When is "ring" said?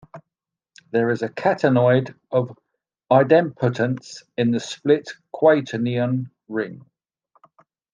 6.47-6.89